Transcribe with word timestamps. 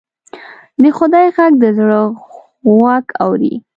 د 0.81 0.83
خدای 0.97 1.27
غږ 1.35 1.53
د 1.63 1.65
زړه 1.77 1.99
غوږ 2.75 3.05
اوري 3.23 3.53